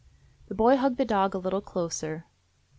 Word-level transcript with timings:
The 0.47 0.55
boy 0.55 0.77
hugged 0.77 0.97
the 0.97 1.05
dog 1.05 1.35
a 1.35 1.37
little 1.37 1.61
closer. 1.61 2.25